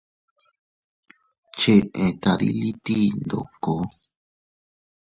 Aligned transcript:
Cheʼe 1.59 2.03
tadiliti 2.21 2.97
ndoko. 3.23 3.73